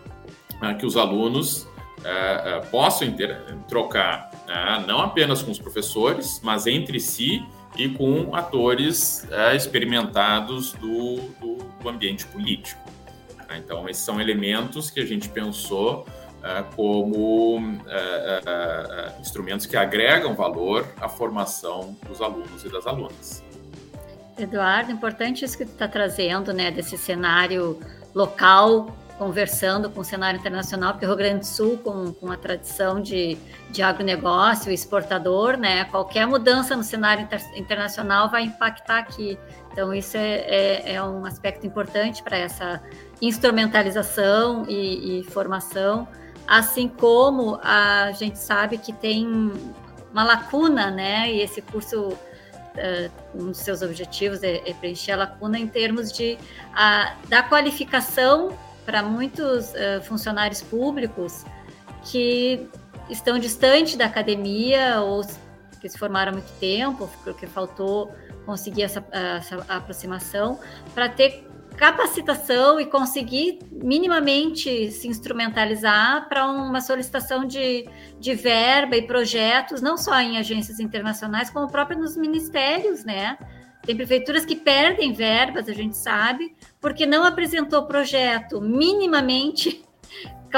tá, 0.59 0.73
que 0.73 0.87
os 0.87 0.97
alunos 0.97 1.69
é, 2.03 2.09
é, 2.57 2.61
possam 2.71 3.07
inter, 3.07 3.39
trocar 3.69 4.31
tá, 4.47 4.83
não 4.87 5.01
apenas 5.01 5.43
com 5.43 5.51
os 5.51 5.59
professores, 5.59 6.41
mas 6.43 6.67
entre 6.67 6.99
si 6.99 7.45
e 7.77 7.91
com 7.91 8.35
atores 8.35 9.29
experimentados 9.55 10.73
do, 10.73 11.17
do, 11.39 11.57
do, 11.83 11.89
ambiente 11.89 12.25
político. 12.27 12.81
Então, 13.57 13.89
esses 13.89 14.03
são 14.03 14.21
elementos 14.21 14.91
que 14.91 15.01
a 15.01 15.05
gente 15.05 15.29
pensou 15.29 16.07
como 16.75 17.81
é, 17.87 18.41
é, 18.47 19.21
instrumentos 19.21 19.67
que 19.67 19.77
agregam 19.77 20.35
valor 20.35 20.87
à 21.01 21.09
formação 21.09 21.97
dos 22.07 22.21
alunos 22.21 22.65
e 22.65 22.69
das 22.69 22.87
alunas. 22.87 23.43
Eduardo, 24.39 24.93
importante 24.93 25.45
isso 25.45 25.59
que 25.59 25.65
tu 25.65 25.73
está 25.73 25.89
trazendo, 25.89 26.53
né, 26.53 26.71
desse 26.71 26.97
cenário 26.97 27.79
local 28.15 28.95
conversando 29.19 29.91
com 29.91 30.01
o 30.01 30.05
cenário 30.05 30.39
internacional, 30.39 30.93
porque 30.93 31.05
o 31.05 31.09
Rio 31.09 31.19
Grande 31.19 31.41
do 31.41 31.47
Sul, 31.47 31.77
com, 31.79 32.13
com 32.13 32.31
a 32.31 32.37
tradição 32.37 33.03
de, 33.03 33.37
de 33.69 33.83
agronegócio, 33.83 34.71
exportador, 34.71 35.57
né, 35.57 35.85
qualquer 35.87 36.25
mudança 36.27 36.77
no 36.77 36.85
cenário 36.85 37.25
inter, 37.25 37.43
internacional 37.57 38.31
vai 38.31 38.45
impactar 38.45 38.99
aqui. 38.99 39.37
Então, 39.73 39.93
isso 39.93 40.17
é, 40.17 40.37
é, 40.47 40.95
é 40.95 41.03
um 41.03 41.27
aspecto 41.27 41.67
importante 41.67 42.23
para 42.23 42.39
essa 42.39 42.81
instrumentalização 43.21 44.65
e, 44.69 45.19
e, 45.19 45.25
formação, 45.25 46.07
assim 46.49 46.89
como 46.89 47.61
a 47.63 48.11
gente 48.13 48.39
sabe 48.39 48.79
que 48.79 48.93
tem 48.93 49.53
uma 50.11 50.25
lacuna, 50.25 50.91
né, 50.91 51.31
e 51.33 51.43
esse 51.43 51.61
curso 51.63 52.17
Uh, 52.79 53.11
um 53.35 53.47
dos 53.47 53.59
seus 53.59 53.83
objetivos 53.83 54.41
é, 54.45 54.63
é, 54.65 54.73
preencher 54.73 55.11
a 55.11 55.17
lacuna 55.17 55.59
em 55.59 55.67
termos 55.67 56.13
de 56.13 56.39
uh, 56.71 57.29
da 57.29 57.43
qualificação 57.43 58.57
para 58.87 59.03
muitos 59.03 59.71
uh, 59.71 60.01
funcionários 60.05 60.63
públicos 60.63 61.45
que 62.05 62.69
estão 63.11 63.37
distantes 63.37 63.97
da 63.97 64.05
academia 64.05 65.01
ou 65.01 65.27
que 65.81 65.89
se 65.89 65.99
formaram 65.99 66.31
há 66.31 66.33
muito 66.35 66.53
tempo, 66.61 67.11
porque 67.25 67.49
faltou 67.49 68.15
conseguir 68.47 68.83
essa, 68.83 69.05
essa 69.11 69.57
aproximação, 69.69 70.61
para 70.95 71.09
ter 71.09 71.48
capacitação 71.79 72.81
e 72.81 72.87
conseguir 72.87 73.61
minimamente 73.71 74.91
se 74.91 75.07
instrumentalizar 75.07 76.29
para 76.29 76.45
uma 76.51 76.81
solicitação 76.81 77.47
de, 77.47 77.89
de 78.19 78.35
verba 78.35 78.97
e 78.97 79.03
projetos, 79.03 79.81
não 79.81 79.97
só 79.97 80.21
em 80.21 80.39
agências 80.39 80.81
internacionais, 80.81 81.51
como 81.51 81.71
próprio 81.71 81.97
nos 81.97 82.17
ministérios, 82.17 83.05
né? 83.05 83.39
Tem 83.83 83.97
prefeituras 83.97 84.45
que 84.45 84.57
perdem 84.57 85.13
verbas, 85.13 85.69
a 85.69 85.73
gente 85.73 85.97
sabe, 85.97 86.53
porque 86.81 87.07
não 87.07 87.23
apresentou 87.23 87.87
projeto 87.87 88.61
minimamente 88.61 89.83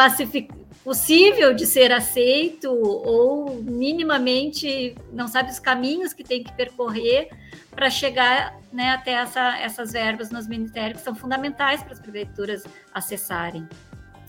possível 0.84 1.54
de 1.54 1.66
ser 1.66 1.92
aceito 1.92 2.70
ou 2.70 3.62
minimamente 3.62 4.94
não 5.12 5.28
sabe 5.28 5.50
os 5.50 5.58
caminhos 5.58 6.12
que 6.12 6.24
tem 6.24 6.42
que 6.42 6.52
percorrer 6.52 7.28
para 7.70 7.90
chegar 7.90 8.58
né, 8.72 8.90
até 8.90 9.12
essa, 9.12 9.58
essas 9.58 9.92
verbas 9.92 10.30
nos 10.30 10.46
ministérios 10.46 10.98
que 10.98 11.04
são 11.04 11.14
fundamentais 11.14 11.82
para 11.82 11.92
as 11.92 12.00
prefeituras 12.00 12.64
acessarem. 12.92 13.68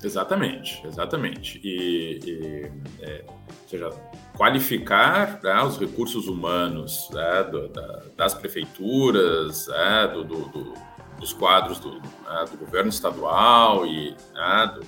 Exatamente, 0.04 0.82
exatamente. 0.86 1.62
E, 1.64 2.20
e 2.26 2.72
é, 3.02 3.24
seja, 3.68 3.90
qualificar 4.36 5.40
né, 5.44 5.62
os 5.64 5.78
recursos 5.78 6.28
humanos 6.28 7.08
né, 7.12 7.44
do, 7.44 7.68
da, 7.70 8.04
das 8.18 8.34
prefeituras, 8.34 9.68
né, 9.68 10.08
do, 10.08 10.24
do, 10.24 10.74
dos 11.20 11.34
quadros 11.34 11.80
do, 11.80 11.94
né, 12.00 12.46
do, 12.50 12.58
governo 12.58 12.90
estadual 12.90 13.86
e, 13.86 14.16
né, 14.34 14.80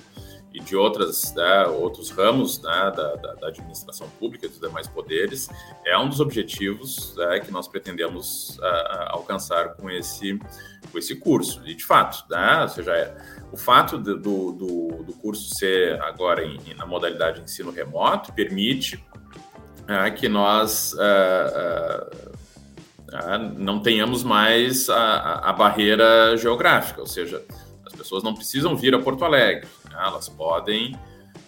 e 0.54 0.60
de 0.60 0.76
outras, 0.76 1.34
né, 1.34 1.66
outros 1.66 2.10
ramos 2.10 2.58
da, 2.58 2.88
da, 2.90 3.16
da, 3.16 3.48
administração 3.48 4.08
pública 4.20 4.46
e 4.46 4.48
dos 4.48 4.60
demais 4.60 4.86
poderes, 4.86 5.50
é 5.84 5.98
um 5.98 6.08
dos 6.08 6.20
objetivos 6.20 7.14
que 7.44 7.50
nós 7.50 7.66
pretendemos 7.66 8.56
alcançar 9.08 9.74
com 9.74 9.90
esse, 9.90 10.38
com 10.92 10.98
esse 10.98 11.16
curso. 11.16 11.60
E, 11.66 11.74
de 11.74 11.84
fato, 11.84 12.24
ou 12.62 12.68
seja, 12.68 12.92
é, 12.92 13.16
o 13.52 13.56
fato 13.56 13.98
do, 13.98 14.16
do, 14.16 15.02
do, 15.02 15.12
curso 15.14 15.54
ser 15.54 16.00
agora 16.02 16.44
em, 16.44 16.74
na 16.76 16.86
modalidade 16.86 17.38
de 17.38 17.44
ensino 17.44 17.72
remoto 17.72 18.32
permite 18.32 19.04
é, 19.88 20.10
que 20.10 20.28
nós 20.28 20.94
é, 20.98 22.10
é, 23.12 23.38
não 23.38 23.80
tenhamos 23.80 24.24
mais 24.24 24.88
a, 24.88 25.50
a, 25.50 25.52
barreira 25.52 26.36
geográfica, 26.36 27.00
ou 27.00 27.06
seja, 27.06 27.42
as 27.86 27.92
pessoas 27.92 28.22
não 28.22 28.34
precisam 28.34 28.76
vir 28.76 28.94
a 28.94 28.98
Porto 28.98 29.24
Alegre, 29.24 29.68
né? 29.94 30.02
elas 30.06 30.28
podem 30.28 30.98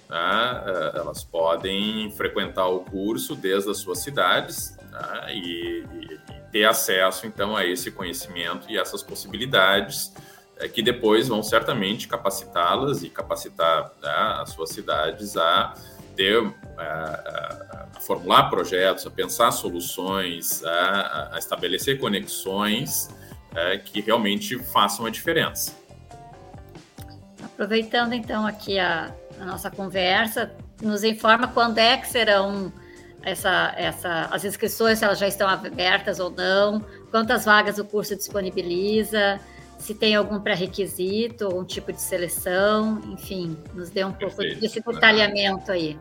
né? 0.09 0.93
elas 0.95 1.25
podem 1.25 2.11
frequentar 2.13 2.69
o 2.69 2.81
curso 2.81 3.35
desde 3.35 3.71
as 3.71 3.79
suas 3.79 3.99
cidades 3.99 4.77
né? 4.91 5.35
e, 5.35 5.85
e, 6.03 6.37
ter 6.53 6.65
acesso 6.65 7.27
então 7.27 7.57
a 7.57 7.67
esse 7.67 7.91
conhecimento 7.91 8.71
e 8.71 8.79
essas 8.79 9.03
possibilidades 9.03 10.13
que 10.73 10.81
depois 10.81 11.29
vão 11.29 11.43
certamente 11.43 12.09
capacitá-las 12.09 13.03
e 13.03 13.11
capacitar 13.11 13.93
né, 14.01 14.11
as 14.41 14.51
suas 14.51 14.71
cidades 14.71 15.37
a 15.37 15.75
ter 16.17 16.43
a, 16.79 17.87
a, 17.95 18.01
formular 18.01 18.49
projetos, 18.49 19.07
a 19.07 19.11
pensar 19.11 19.51
soluções, 19.53 20.65
a, 20.65 21.35
a 21.35 21.39
estabelecer 21.39 22.01
conexões 22.01 23.09
é, 23.55 23.79
que 23.79 24.01
realmente 24.01 24.59
façam 24.59 25.05
a 25.05 25.11
diferença. 25.11 25.77
Aproveitando 27.57 28.13
então 28.13 28.47
aqui 28.47 28.79
a, 28.79 29.15
a, 29.41 29.45
nossa 29.47 29.71
conversa, 29.71 30.55
nos 30.83 31.03
informa 31.03 31.49
quando 31.49 31.79
é 31.79 31.97
que 31.97 32.07
serão 32.07 32.71
essa, 33.23 33.73
essa, 33.79 34.29
as 34.31 34.45
inscrições, 34.45 34.99
se 34.99 35.07
elas 35.07 35.19
já 35.19 35.27
estão 35.27 35.49
abertas 35.49 36.21
ou 36.21 36.31
não, 36.31 36.85
quantas 37.11 37.47
vagas 37.47 37.79
o 37.79 37.85
curso 37.87 38.15
disponibiliza, 38.15 39.41
se 39.79 39.95
tem 39.95 40.15
algum 40.15 40.39
pré-requisito, 40.39 41.49
um 41.49 41.65
tipo 41.65 41.95
de 41.95 42.01
seleção, 42.03 43.01
enfim, 43.07 43.57
nos 43.73 43.89
dê 43.89 44.05
um 44.05 44.13
Perfeito. 44.13 44.37
pouco 44.37 44.61
desse 44.61 44.81
detalhamento 44.83 45.73
aí. 45.73 45.99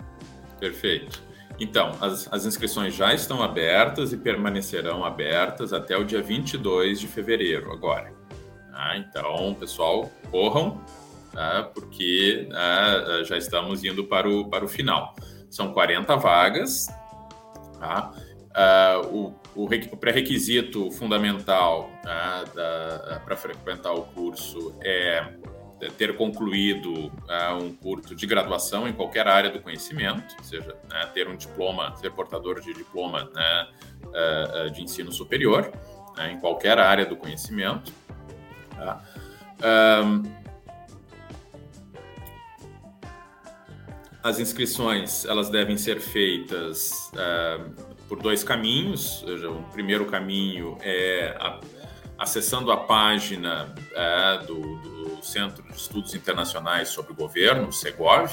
Perfeito. 0.59 1.23
Então, 1.57 1.91
as, 2.01 2.27
as 2.33 2.45
inscrições 2.45 2.93
já 2.93 3.13
estão 3.13 3.41
abertas 3.41 4.11
e 4.11 4.17
permanecerão 4.17 5.05
abertas 5.05 5.71
até 5.71 5.95
o 5.95 6.03
dia 6.03 6.21
22 6.21 6.99
de 6.99 7.07
fevereiro, 7.07 7.71
agora. 7.71 8.11
Tá? 8.73 8.97
Então, 8.97 9.55
pessoal, 9.57 10.11
corram, 10.29 10.83
tá? 11.35 11.69
porque 11.73 12.47
né, 12.49 13.23
já 13.25 13.37
estamos 13.37 13.83
indo 13.83 14.05
para 14.05 14.27
o, 14.27 14.49
para 14.49 14.65
o 14.65 14.67
final. 14.67 15.13
São 15.49 15.73
40 15.73 16.15
vagas. 16.15 16.87
Tá? 17.79 18.11
Uh, 18.55 19.35
o, 19.55 19.65
o 19.91 19.97
pré-requisito 19.97 20.89
fundamental 20.91 21.89
tá? 22.01 22.45
para 23.23 23.35
frequentar 23.35 23.93
o 23.93 24.03
curso 24.03 24.73
é 24.81 25.35
ter 25.97 26.15
concluído 26.15 26.93
uh, 26.93 27.61
um 27.61 27.75
curso 27.75 28.15
de 28.15 28.25
graduação 28.25 28.87
em 28.87 28.93
qualquer 28.93 29.27
área 29.27 29.49
do 29.49 29.59
conhecimento, 29.59 30.35
ou 30.37 30.43
seja, 30.43 30.75
né, 30.89 31.05
ter 31.13 31.27
um 31.27 31.35
diploma, 31.35 31.95
ser 31.97 32.11
portador 32.11 32.61
de 32.61 32.73
diploma 32.73 33.29
né, 33.33 33.67
uh, 34.05 34.71
de 34.71 34.81
ensino 34.81 35.11
superior, 35.11 35.71
né, 36.15 36.31
em 36.31 36.39
qualquer 36.39 36.79
área 36.79 37.05
do 37.05 37.15
conhecimento. 37.15 37.91
Tá? 38.75 39.03
As 44.25 44.39
inscrições 44.39 45.23
elas 45.25 45.49
devem 45.51 45.77
ser 45.77 46.01
feitas 46.01 47.11
uh, 47.13 47.69
por 48.07 48.19
dois 48.19 48.43
caminhos. 48.43 49.21
O 49.21 49.61
primeiro 49.71 50.07
caminho 50.07 50.79
é 50.81 51.37
a, 51.39 51.59
acessando 52.17 52.71
a 52.71 52.77
página 52.77 53.71
uh, 53.75 54.43
do, 54.47 54.79
do, 54.79 55.23
Centro 55.23 55.61
de 55.63 55.75
Estudos 55.75 56.15
Internacionais 56.15 56.89
sobre 56.89 57.13
o 57.13 57.15
Governo, 57.15 57.71
Segov, 57.71 58.31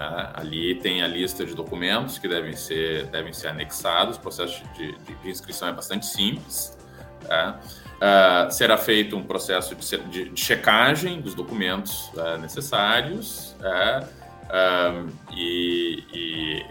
É, 0.00 0.40
ali 0.40 0.76
tem 0.76 1.02
a 1.02 1.06
lista 1.06 1.44
de 1.44 1.54
documentos 1.54 2.16
que 2.16 2.26
devem 2.26 2.56
ser, 2.56 3.04
devem 3.06 3.34
ser 3.34 3.48
anexados. 3.48 4.16
O 4.16 4.20
processo 4.20 4.64
de, 4.74 4.92
de, 4.92 5.14
de 5.14 5.28
inscrição 5.28 5.68
é 5.68 5.72
bastante 5.72 6.06
simples. 6.06 6.78
Uh, 7.26 8.50
será 8.50 8.78
feito 8.78 9.14
um 9.14 9.22
processo 9.22 9.74
de, 9.74 9.98
de, 10.08 10.30
de 10.30 10.40
checagem 10.40 11.20
dos 11.20 11.34
documentos 11.34 12.10
uh, 12.14 12.38
necessários 12.40 13.54
uh, 13.60 15.06
e, 15.36 16.02
e, 16.14 16.66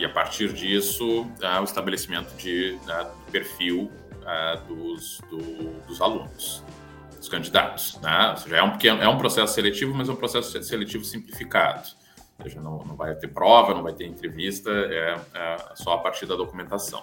e, 0.00 0.04
a 0.04 0.08
partir 0.08 0.52
disso 0.52 1.30
o 1.60 1.64
estabelecimento 1.64 2.34
de 2.36 2.76
perfil 3.30 3.88
uh, 4.22 4.66
dos, 4.66 5.20
do, 5.30 5.80
dos 5.86 6.00
alunos, 6.00 6.64
dos 7.16 7.28
candidatos. 7.28 8.00
Né? 8.02 8.30
Ou 8.32 8.36
seja, 8.36 8.56
é 8.56 8.62
um, 8.64 9.00
é 9.00 9.08
um 9.08 9.18
processo 9.18 9.54
seletivo, 9.54 9.94
mas 9.94 10.08
é 10.08 10.12
um 10.12 10.16
processo 10.16 10.60
seletivo 10.60 11.04
simplificado. 11.04 12.01
Ou 12.38 12.44
seja, 12.44 12.60
não, 12.60 12.78
não 12.84 12.96
vai 12.96 13.14
ter 13.14 13.28
prova, 13.28 13.74
não 13.74 13.82
vai 13.82 13.92
ter 13.92 14.06
entrevista, 14.06 14.70
é, 14.70 15.20
é 15.34 15.56
só 15.74 15.94
a 15.94 15.98
partir 15.98 16.26
da 16.26 16.34
documentação. 16.34 17.02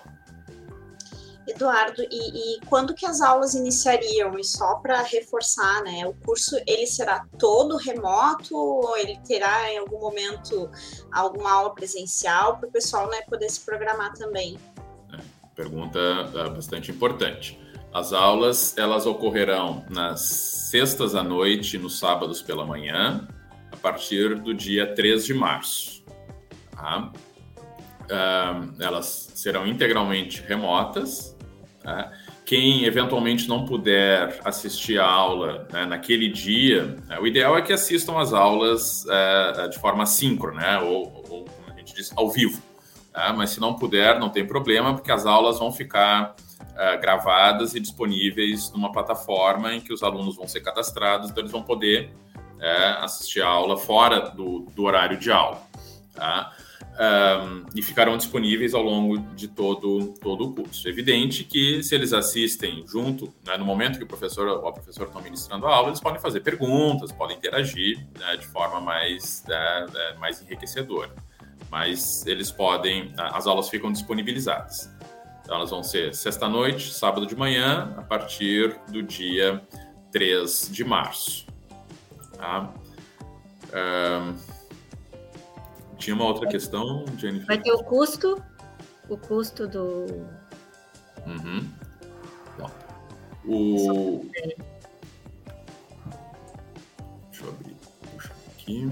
Eduardo, 1.48 2.04
e, 2.04 2.58
e, 2.58 2.60
quando 2.68 2.94
que 2.94 3.06
as 3.06 3.22
aulas 3.22 3.56
iniciariam? 3.56 4.38
E 4.38 4.44
só 4.44 4.76
para 4.76 5.02
reforçar, 5.02 5.82
né? 5.84 6.06
O 6.06 6.14
curso 6.14 6.56
ele 6.68 6.86
será 6.86 7.26
todo 7.40 7.76
remoto 7.76 8.56
ou 8.56 8.96
ele 8.98 9.20
terá 9.28 9.72
em 9.72 9.80
algum 9.80 10.00
momento 10.00 10.70
alguma 11.12 11.52
aula 11.52 11.74
presencial 11.74 12.58
para 12.58 12.70
o 12.70 12.72
pessoal 12.72 13.10
né, 13.10 13.22
poder 13.28 13.50
se 13.50 13.62
programar 13.62 14.14
também? 14.14 14.60
Pergunta 15.56 16.00
uh, 16.00 16.52
bastante 16.52 16.92
importante. 16.92 17.60
As 17.94 18.14
aulas 18.14 18.78
elas 18.78 19.06
ocorrerão 19.06 19.84
nas 19.90 20.22
sextas 20.22 21.16
à 21.16 21.24
noite 21.24 21.76
e 21.76 21.80
nos 21.80 21.98
sábados 21.98 22.42
pela 22.42 22.66
manhã, 22.66 23.28
partir 23.82 24.36
do 24.36 24.54
dia 24.54 24.94
3 24.94 25.26
de 25.26 25.34
março. 25.34 26.04
Tá? 26.72 27.12
Uh, 28.06 28.74
elas 28.80 29.32
serão 29.36 29.68
integralmente 29.68 30.42
remotas. 30.42 31.36
Tá? 31.82 32.12
Quem 32.46 32.86
eventualmente 32.86 33.48
não 33.48 33.66
puder 33.66 34.40
assistir 34.44 35.00
a 35.00 35.06
aula 35.06 35.68
né, 35.72 35.86
naquele 35.86 36.30
dia, 36.30 36.98
né, 37.08 37.20
o 37.20 37.28
ideal 37.28 37.56
é 37.56 37.62
que 37.62 37.72
assistam 37.72 38.18
as 38.18 38.34
aulas 38.34 39.06
uh, 39.06 39.70
de 39.70 39.78
forma 39.78 40.06
síncrona, 40.08 40.60
né, 40.60 40.80
ou, 40.80 41.14
ou, 41.30 41.46
como 41.46 41.72
a 41.72 41.78
gente 41.78 41.94
diz, 41.94 42.12
ao 42.16 42.30
vivo. 42.30 42.60
Tá? 43.14 43.32
Mas 43.34 43.52
se 43.52 43.60
não 43.60 43.76
puder, 43.76 44.20
não 44.20 44.30
tem 44.30 44.48
problema, 44.48 44.96
porque 44.96 45.12
as 45.12 45.28
aulas 45.28 45.60
vão 45.60 45.72
ficar 45.72 46.36
uh, 46.60 47.00
gravadas 47.00 47.76
e 47.76 47.80
disponíveis 47.80 48.72
numa 48.72 48.92
plataforma 48.92 49.76
em 49.76 49.80
que 49.80 49.94
os 49.94 50.02
alunos 50.02 50.36
vão 50.36 50.48
ser 50.48 50.62
cadastrados, 50.62 51.30
então 51.30 51.42
eles 51.42 51.52
vão 51.52 51.62
poder 51.62 52.12
uh, 52.60 53.04
assistir 53.04 53.42
a 53.42 53.48
aula 53.48 53.78
fora 53.78 54.30
do, 54.32 54.68
do 54.76 54.84
horário 54.84 55.18
de 55.18 55.32
aula. 55.32 55.62
Tá? 56.14 56.54
Um, 57.00 57.66
e 57.74 57.82
ficarão 57.82 58.18
disponíveis 58.18 58.74
ao 58.74 58.84
longo 58.84 59.20
de 59.34 59.48
todo, 59.48 60.14
todo 60.22 60.50
o 60.50 60.54
curso. 60.54 60.86
É 60.86 60.92
evidente 60.92 61.46
que 61.46 61.82
se 61.82 61.96
eles 61.96 62.12
assistem 62.12 62.84
junto, 62.86 63.34
né, 63.48 63.56
no 63.56 63.64
momento 63.64 63.98
que 63.98 64.04
o 64.04 64.08
professor 64.08 64.48
ou 64.48 64.68
a 64.68 64.74
professora 64.74 65.08
estão 65.08 65.22
ministrando 65.22 65.66
a 65.66 65.74
aula, 65.74 65.88
eles 65.88 66.02
podem 66.02 66.20
fazer 66.20 66.42
perguntas, 66.42 67.14
podem 67.14 67.38
interagir 67.38 68.06
né, 68.20 68.36
de 68.36 68.46
forma 68.48 68.82
mais, 68.82 69.46
né, 69.48 69.86
né 69.94 70.16
mais 70.20 70.42
enriquecedora 70.42 71.14
mas 71.70 72.26
eles 72.26 72.52
podem, 72.52 73.14
as 73.18 73.46
aulas 73.48 73.70
ficam 73.70 73.92
disponibilizadas. 73.92 74.90
Então, 75.42 75.56
elas 75.56 75.70
vão 75.70 75.84
ser 75.84 76.14
sexta-noite, 76.14 76.94
sábado 76.94 77.26
de 77.26 77.36
manhã, 77.36 77.94
a 77.98 78.02
partir 78.02 78.80
do 78.90 79.02
dia 79.02 79.62
3 80.12 80.70
de 80.72 80.84
março. 80.84 81.48
Tá? 82.40 82.74
Tinha 85.98 86.16
uma 86.16 86.26
outra 86.26 86.48
questão, 86.48 87.06
Jennifer? 87.18 87.46
Vai 87.46 87.62
ter 87.62 87.72
o 87.74 87.84
custo, 87.84 88.42
o 89.10 89.18
custo 89.18 89.68
do... 89.68 90.06
Uhum. 91.28 91.70
Então, 92.56 92.72
o... 93.46 94.26
Deixa 97.30 97.44
eu 97.44 97.50
abrir, 97.50 97.76
puxar 98.14 98.34
aqui. 98.54 98.90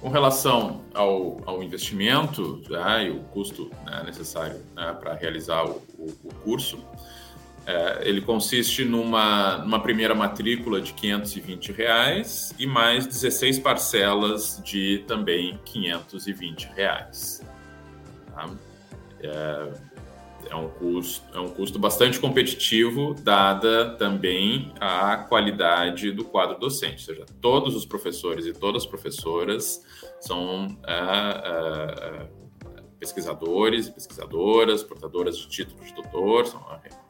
Com 0.00 0.10
relação 0.10 0.80
ao, 0.94 1.40
ao 1.44 1.60
investimento 1.60 2.62
né, 2.70 3.08
e 3.08 3.10
o 3.10 3.24
custo 3.24 3.68
né, 3.84 4.04
necessário 4.06 4.62
né, 4.76 4.96
para 4.98 5.14
realizar 5.14 5.64
o, 5.64 5.82
o, 5.98 6.06
o 6.22 6.34
curso, 6.44 6.78
é, 7.68 8.08
ele 8.08 8.22
consiste 8.22 8.82
numa, 8.82 9.58
numa 9.58 9.78
primeira 9.78 10.14
matrícula 10.14 10.80
de 10.80 10.94
520 10.94 11.72
reais 11.72 12.54
e 12.58 12.66
mais 12.66 13.06
16 13.06 13.58
parcelas 13.58 14.58
de 14.64 15.04
também 15.06 15.60
520 15.66 16.64
reais. 16.74 17.42
Tá? 18.34 18.48
É, 19.22 19.68
é 20.48 20.56
um 20.56 20.70
custo, 20.70 21.26
é 21.36 21.40
um 21.40 21.48
custo 21.48 21.78
bastante 21.78 22.18
competitivo, 22.18 23.12
dada 23.12 23.96
também 23.96 24.72
a 24.80 25.18
qualidade 25.18 26.10
do 26.10 26.24
quadro 26.24 26.58
docente. 26.58 27.10
Ou 27.10 27.16
seja, 27.16 27.26
todos 27.38 27.76
os 27.76 27.84
professores 27.84 28.46
e 28.46 28.54
todas 28.54 28.84
as 28.84 28.88
professoras 28.88 29.84
são 30.20 30.68
é, 30.86 30.94
é, 30.94 32.28
pesquisadores 32.98 33.86
e 33.86 33.92
pesquisadoras, 33.92 34.82
portadoras 34.82 35.36
de 35.36 35.48
título 35.48 35.84
de 35.84 35.94
doutor, 35.94 36.46
são, 36.46 36.60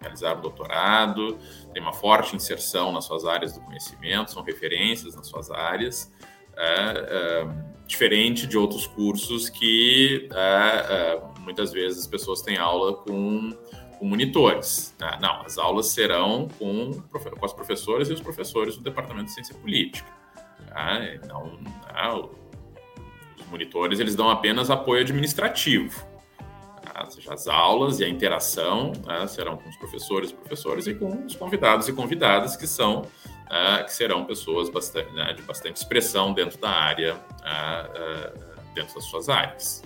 realizaram 0.00 0.40
doutorado, 0.40 1.38
têm 1.72 1.82
uma 1.82 1.92
forte 1.92 2.36
inserção 2.36 2.92
nas 2.92 3.04
suas 3.04 3.24
áreas 3.24 3.54
do 3.54 3.60
conhecimento, 3.60 4.30
são 4.30 4.42
referências 4.42 5.14
nas 5.14 5.26
suas 5.26 5.50
áreas. 5.50 6.12
É, 6.56 6.64
é 6.64 7.78
diferente 7.88 8.46
de 8.46 8.58
outros 8.58 8.86
cursos 8.86 9.48
que 9.48 10.28
é, 10.30 10.36
é, 10.36 11.22
muitas 11.40 11.72
vezes 11.72 12.00
as 12.00 12.06
pessoas 12.06 12.42
têm 12.42 12.58
aula 12.58 12.94
com, 12.94 13.50
com 13.98 14.04
monitores. 14.04 14.94
Né? 15.00 15.18
Não, 15.22 15.40
as 15.42 15.56
aulas 15.56 15.86
serão 15.86 16.48
com, 16.58 16.92
com 17.10 17.46
as 17.46 17.52
professoras 17.54 18.10
e 18.10 18.12
os 18.12 18.20
professores 18.20 18.76
do 18.76 18.82
Departamento 18.82 19.26
de 19.26 19.32
Ciência 19.32 19.54
Política. 19.54 20.06
Tá? 20.68 21.00
Não, 21.26 21.58
não, 21.62 22.30
os 22.30 22.47
monitores 23.48 24.00
eles 24.00 24.14
dão 24.14 24.30
apenas 24.30 24.70
apoio 24.70 25.02
administrativo. 25.02 26.06
as, 26.94 27.18
as 27.28 27.48
aulas 27.48 28.00
e 28.00 28.04
a 28.04 28.08
interação 28.08 28.92
né, 29.06 29.26
serão 29.26 29.56
com 29.56 29.68
os 29.68 29.76
professores 29.76 30.32
professores 30.32 30.86
e 30.86 30.94
com 30.94 31.24
os 31.26 31.34
convidados 31.34 31.88
e 31.88 31.92
convidadas 31.92 32.56
que 32.56 32.66
são 32.66 33.02
uh, 33.48 33.84
que 33.84 33.92
serão 33.92 34.24
pessoas 34.24 34.68
bastante, 34.68 35.12
né, 35.12 35.32
de 35.32 35.42
bastante 35.42 35.76
expressão 35.76 36.32
dentro 36.32 36.58
da 36.58 36.70
área, 36.70 37.14
uh, 37.14 38.36
uh, 38.36 38.74
dentro 38.74 38.94
das 38.94 39.04
suas 39.04 39.28
áreas. 39.28 39.82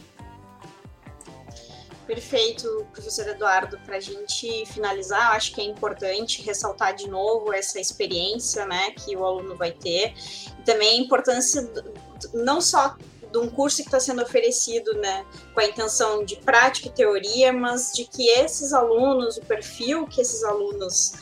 Perfeito, 2.07 2.87
professor 2.92 3.27
Eduardo. 3.29 3.79
Para 3.87 3.96
a 3.96 4.01
gente 4.01 4.66
finalizar, 4.66 5.35
acho 5.37 5.55
que 5.55 5.61
é 5.61 5.64
importante 5.64 6.42
ressaltar 6.42 6.94
de 6.94 7.09
novo 7.09 7.53
essa 7.53 7.81
experiência 7.81 8.66
né, 8.66 8.90
que 8.90 9.16
o 9.16 9.25
aluno 9.25 9.57
vai 9.57 9.70
ter, 9.70 10.12
e 10.59 10.62
também 10.62 10.98
a 10.98 11.03
importância 11.03 11.72
não 12.35 12.61
só 12.61 12.96
de 13.33 13.38
um 13.38 13.49
curso 13.49 13.79
que 13.79 13.88
está 13.88 13.99
sendo 13.99 14.23
oferecido 14.23 14.92
né, 14.95 15.25
com 15.55 15.61
a 15.61 15.64
intenção 15.64 16.25
de 16.25 16.37
prática 16.37 16.88
e 16.88 16.92
teoria, 16.92 17.53
mas 17.53 17.92
de 17.92 18.05
que 18.05 18.29
esses 18.29 18.73
alunos, 18.73 19.38
o 19.38 19.42
perfil 19.42 20.07
que 20.07 20.21
esses 20.21 20.45
alunos 20.45 21.14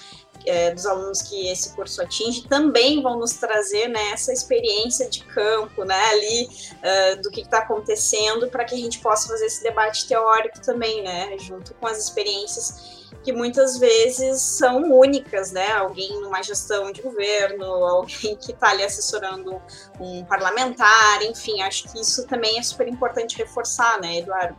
é, 0.46 0.73
dos 0.73 0.87
alunos 0.87 1.23
que 1.23 1.49
esse 1.49 1.75
curso 1.75 2.03
atinge 2.03 2.49
também 2.49 3.03
vão 3.03 3.18
nos 3.18 3.35
trazer 3.35 3.88
né, 3.88 4.11
essa 4.12 4.33
experiência 4.33 5.09
de 5.09 5.25
campo, 5.25 5.85
né, 5.85 6.03
ali 6.11 6.44
uh, 6.46 7.23
do 7.23 7.31
que 7.31 7.42
está 7.42 7.59
acontecendo, 7.59 8.49
para 8.49 8.64
que 8.64 8.75
a 8.75 8.79
gente 8.79 9.01
possa 9.01 9.29
fazer 9.29 9.46
esse 9.46 9.62
debate 9.62 10.07
teórico 10.07 10.61
também, 10.61 11.03
né, 11.03 11.37
junto 11.38 11.75
com 11.75 11.87
as 11.87 11.99
experiências 11.99 13.00
que 13.23 13.33
muitas 13.33 13.79
vezes 13.79 14.40
são 14.40 14.83
únicas, 14.92 15.53
né? 15.53 15.73
Alguém 15.73 16.20
numa 16.20 16.42
gestão 16.42 16.92
de 16.92 17.03
governo, 17.03 17.64
alguém 17.85 18.37
que 18.37 18.53
está 18.53 18.70
ali 18.70 18.83
assessorando 18.83 19.61
um 19.99 20.25
parlamentar, 20.25 21.23
enfim, 21.23 21.62
acho 21.62 21.90
que 21.90 22.01
isso 22.01 22.27
também 22.27 22.59
é 22.59 22.62
super 22.62 22.88
importante 22.88 23.37
reforçar, 23.37 24.01
né, 24.01 24.18
Eduardo? 24.18 24.57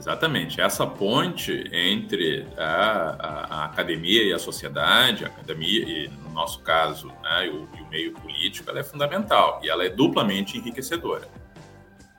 Exatamente. 0.00 0.62
Essa 0.62 0.86
ponte 0.86 1.68
entre 1.70 2.46
a, 2.56 2.64
a, 2.64 3.54
a, 3.54 3.64
academia 3.66 4.22
e 4.24 4.32
a 4.32 4.38
sociedade, 4.38 5.26
a 5.26 5.28
academia, 5.28 5.82
e 5.82 6.08
no 6.08 6.30
nosso 6.30 6.60
caso, 6.60 7.08
né, 7.22 7.46
e, 7.46 7.50
o, 7.50 7.68
e, 7.76 7.82
o, 7.82 7.88
meio 7.88 8.12
político, 8.14 8.70
ela 8.70 8.80
é 8.80 8.82
fundamental 8.82 9.60
e 9.62 9.68
ela 9.68 9.84
é 9.84 9.90
duplamente 9.90 10.56
enriquecedora. 10.56 11.28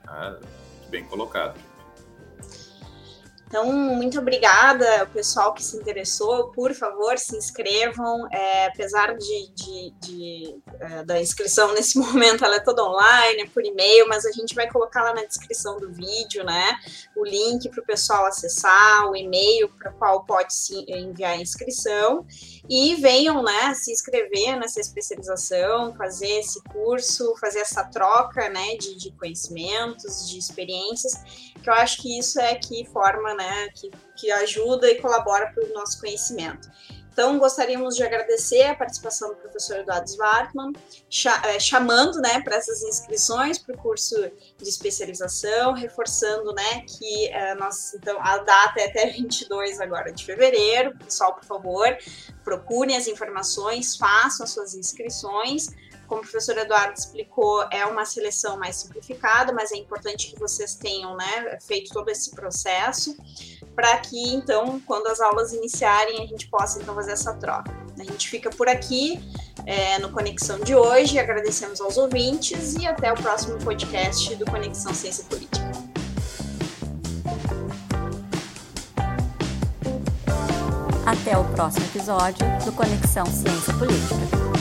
Tá? 0.04 0.38
Bem 0.90 1.04
colocado. 1.06 1.58
Então, 3.52 3.70
muito 3.70 4.18
obrigada, 4.18 5.04
o 5.04 5.08
pessoal 5.08 5.52
que 5.52 5.62
se 5.62 5.76
interessou. 5.76 6.48
Por 6.52 6.72
favor, 6.72 7.18
se 7.18 7.36
inscrevam. 7.36 8.26
É, 8.32 8.64
apesar 8.64 9.14
de, 9.14 9.52
de, 9.54 9.94
de 10.00 10.56
é, 10.80 11.04
da 11.04 11.20
inscrição 11.20 11.70
nesse 11.76 11.98
momento, 11.98 12.46
ela 12.46 12.56
é 12.56 12.60
toda 12.60 12.82
online, 12.82 13.42
é 13.42 13.46
por 13.46 13.62
e-mail, 13.62 14.08
mas 14.08 14.24
a 14.24 14.32
gente 14.32 14.54
vai 14.54 14.70
colocar 14.70 15.02
lá 15.02 15.12
na 15.12 15.26
descrição 15.26 15.78
do 15.78 15.92
vídeo, 15.92 16.42
né? 16.44 16.78
O 17.14 17.26
link 17.26 17.68
para 17.68 17.82
o 17.82 17.84
pessoal 17.84 18.24
acessar, 18.24 19.10
o 19.10 19.14
e-mail 19.14 19.68
para 19.68 19.92
qual 19.92 20.24
pode 20.24 20.54
se 20.54 20.86
enviar 20.88 21.32
a 21.32 21.36
inscrição. 21.36 22.26
E 22.68 22.94
venham, 22.94 23.42
né, 23.42 23.74
se 23.74 23.90
inscrever 23.90 24.56
nessa 24.56 24.80
especialização, 24.80 25.94
fazer 25.96 26.38
esse 26.38 26.62
curso, 26.64 27.34
fazer 27.40 27.58
essa 27.58 27.84
troca, 27.84 28.48
né, 28.48 28.76
de, 28.76 28.96
de 28.96 29.10
conhecimentos, 29.12 30.28
de 30.28 30.38
experiências, 30.38 31.12
que 31.60 31.68
eu 31.68 31.74
acho 31.74 32.00
que 32.00 32.18
isso 32.18 32.40
é 32.40 32.54
que 32.54 32.84
forma, 32.86 33.34
né, 33.34 33.68
que, 33.74 33.90
que 34.16 34.30
ajuda 34.30 34.88
e 34.90 35.00
colabora 35.00 35.52
para 35.52 35.64
o 35.64 35.72
nosso 35.72 36.00
conhecimento. 36.00 36.70
Então, 37.12 37.38
gostaríamos 37.38 37.94
de 37.94 38.02
agradecer 38.02 38.62
a 38.62 38.74
participação 38.74 39.28
do 39.28 39.36
professor 39.36 39.80
Eduardo 39.80 40.08
Svartman, 40.08 40.72
eh, 41.44 41.60
chamando 41.60 42.18
né, 42.22 42.40
para 42.40 42.56
essas 42.56 42.82
inscrições 42.82 43.58
para 43.58 43.74
o 43.74 43.78
curso 43.78 44.16
de 44.56 44.68
especialização, 44.68 45.74
reforçando 45.74 46.54
né, 46.54 46.80
que 46.86 47.30
uh, 47.30 47.58
nós, 47.58 47.92
então, 47.92 48.18
a 48.18 48.38
data 48.38 48.80
é 48.80 48.86
até 48.86 49.06
22 49.12 49.78
agora 49.78 50.10
de 50.10 50.24
fevereiro. 50.24 50.96
Pessoal, 50.98 51.34
por 51.34 51.44
favor, 51.44 51.86
procurem 52.42 52.96
as 52.96 53.06
informações, 53.06 53.94
façam 53.94 54.44
as 54.44 54.50
suas 54.50 54.74
inscrições 54.74 55.68
como 56.12 56.20
o 56.20 56.24
professor 56.24 56.58
Eduardo 56.58 56.92
explicou, 56.98 57.66
é 57.70 57.86
uma 57.86 58.04
seleção 58.04 58.58
mais 58.58 58.76
simplificada, 58.76 59.50
mas 59.50 59.72
é 59.72 59.76
importante 59.76 60.30
que 60.30 60.38
vocês 60.38 60.74
tenham 60.74 61.16
né, 61.16 61.58
feito 61.66 61.90
todo 61.90 62.10
esse 62.10 62.32
processo 62.32 63.16
para 63.74 63.96
que, 63.98 64.34
então, 64.34 64.80
quando 64.86 65.06
as 65.06 65.20
aulas 65.20 65.52
iniciarem, 65.52 66.22
a 66.22 66.26
gente 66.26 66.48
possa, 66.48 66.80
então, 66.80 66.94
fazer 66.94 67.12
essa 67.12 67.34
troca. 67.34 67.72
A 67.98 68.04
gente 68.04 68.28
fica 68.28 68.50
por 68.50 68.68
aqui 68.68 69.20
é, 69.66 69.98
no 69.98 70.10
Conexão 70.10 70.60
de 70.60 70.74
hoje, 70.74 71.18
agradecemos 71.18 71.80
aos 71.80 71.96
ouvintes 71.96 72.74
e 72.74 72.86
até 72.86 73.12
o 73.12 73.16
próximo 73.16 73.58
podcast 73.58 74.34
do 74.36 74.44
Conexão 74.44 74.92
Ciência 74.94 75.24
Política. 75.24 75.70
Até 81.04 81.36
o 81.36 81.44
próximo 81.52 81.84
episódio 81.86 82.46
do 82.64 82.72
Conexão 82.72 83.26
Ciência 83.26 83.74
Política. 83.74 84.51